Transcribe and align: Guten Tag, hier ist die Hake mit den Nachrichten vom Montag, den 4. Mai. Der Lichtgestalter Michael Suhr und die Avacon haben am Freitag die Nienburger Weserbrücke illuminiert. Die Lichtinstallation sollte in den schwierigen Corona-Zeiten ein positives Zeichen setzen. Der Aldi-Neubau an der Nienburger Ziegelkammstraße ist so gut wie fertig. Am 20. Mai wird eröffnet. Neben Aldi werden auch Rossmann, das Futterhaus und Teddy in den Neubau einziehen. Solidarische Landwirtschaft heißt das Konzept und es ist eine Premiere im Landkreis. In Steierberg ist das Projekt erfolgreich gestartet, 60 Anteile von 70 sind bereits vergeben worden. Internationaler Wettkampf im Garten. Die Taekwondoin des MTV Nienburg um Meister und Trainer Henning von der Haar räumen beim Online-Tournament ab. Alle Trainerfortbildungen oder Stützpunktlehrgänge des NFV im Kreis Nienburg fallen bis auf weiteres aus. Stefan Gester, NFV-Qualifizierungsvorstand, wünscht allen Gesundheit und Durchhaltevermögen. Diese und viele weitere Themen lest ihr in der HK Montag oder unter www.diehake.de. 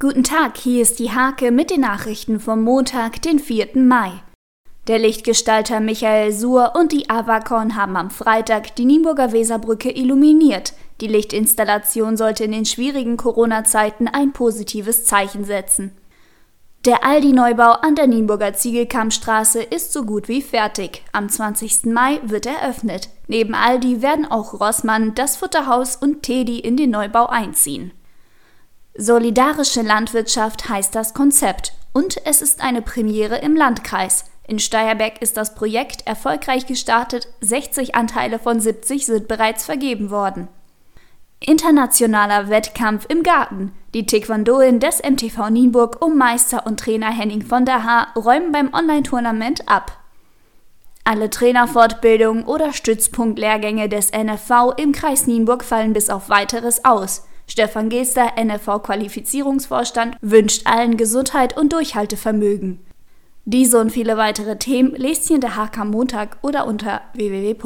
Guten 0.00 0.22
Tag, 0.22 0.56
hier 0.58 0.82
ist 0.82 1.00
die 1.00 1.10
Hake 1.10 1.50
mit 1.50 1.70
den 1.70 1.80
Nachrichten 1.80 2.38
vom 2.38 2.62
Montag, 2.62 3.20
den 3.22 3.40
4. 3.40 3.70
Mai. 3.74 4.12
Der 4.86 5.00
Lichtgestalter 5.00 5.80
Michael 5.80 6.32
Suhr 6.32 6.74
und 6.78 6.92
die 6.92 7.10
Avacon 7.10 7.74
haben 7.74 7.96
am 7.96 8.10
Freitag 8.10 8.76
die 8.76 8.84
Nienburger 8.84 9.32
Weserbrücke 9.32 9.90
illuminiert. 9.90 10.72
Die 11.00 11.08
Lichtinstallation 11.08 12.16
sollte 12.16 12.44
in 12.44 12.52
den 12.52 12.64
schwierigen 12.64 13.16
Corona-Zeiten 13.16 14.06
ein 14.06 14.32
positives 14.32 15.04
Zeichen 15.04 15.42
setzen. 15.42 15.90
Der 16.84 17.04
Aldi-Neubau 17.04 17.72
an 17.72 17.96
der 17.96 18.06
Nienburger 18.06 18.54
Ziegelkammstraße 18.54 19.60
ist 19.64 19.92
so 19.92 20.04
gut 20.04 20.28
wie 20.28 20.42
fertig. 20.42 21.02
Am 21.10 21.28
20. 21.28 21.86
Mai 21.86 22.20
wird 22.22 22.46
eröffnet. 22.46 23.08
Neben 23.26 23.56
Aldi 23.56 24.00
werden 24.00 24.30
auch 24.30 24.60
Rossmann, 24.60 25.16
das 25.16 25.36
Futterhaus 25.36 25.96
und 25.96 26.22
Teddy 26.22 26.60
in 26.60 26.76
den 26.76 26.90
Neubau 26.90 27.26
einziehen. 27.26 27.90
Solidarische 29.00 29.82
Landwirtschaft 29.82 30.68
heißt 30.68 30.92
das 30.92 31.14
Konzept 31.14 31.72
und 31.92 32.20
es 32.26 32.42
ist 32.42 32.60
eine 32.60 32.82
Premiere 32.82 33.36
im 33.36 33.54
Landkreis. 33.54 34.24
In 34.48 34.58
Steierberg 34.58 35.22
ist 35.22 35.36
das 35.36 35.54
Projekt 35.54 36.04
erfolgreich 36.04 36.66
gestartet, 36.66 37.28
60 37.40 37.94
Anteile 37.94 38.40
von 38.40 38.58
70 38.58 39.06
sind 39.06 39.28
bereits 39.28 39.64
vergeben 39.64 40.10
worden. 40.10 40.48
Internationaler 41.38 42.50
Wettkampf 42.50 43.06
im 43.08 43.22
Garten. 43.22 43.70
Die 43.94 44.04
Taekwondoin 44.04 44.80
des 44.80 45.00
MTV 45.00 45.48
Nienburg 45.50 46.04
um 46.04 46.18
Meister 46.18 46.66
und 46.66 46.80
Trainer 46.80 47.12
Henning 47.12 47.42
von 47.42 47.64
der 47.64 47.84
Haar 47.84 48.08
räumen 48.16 48.50
beim 48.50 48.74
Online-Tournament 48.74 49.68
ab. 49.68 49.96
Alle 51.04 51.30
Trainerfortbildungen 51.30 52.42
oder 52.42 52.72
Stützpunktlehrgänge 52.72 53.88
des 53.88 54.10
NFV 54.10 54.72
im 54.76 54.90
Kreis 54.90 55.28
Nienburg 55.28 55.62
fallen 55.62 55.92
bis 55.92 56.10
auf 56.10 56.28
weiteres 56.28 56.84
aus. 56.84 57.28
Stefan 57.48 57.88
Gester, 57.88 58.34
NFV-Qualifizierungsvorstand, 58.38 60.16
wünscht 60.20 60.66
allen 60.66 60.96
Gesundheit 60.96 61.56
und 61.56 61.72
Durchhaltevermögen. 61.72 62.78
Diese 63.44 63.80
und 63.80 63.90
viele 63.90 64.16
weitere 64.18 64.58
Themen 64.58 64.94
lest 64.94 65.28
ihr 65.30 65.36
in 65.36 65.40
der 65.40 65.56
HK 65.56 65.86
Montag 65.86 66.36
oder 66.42 66.66
unter 66.66 67.00
www.diehake.de. 67.14 67.58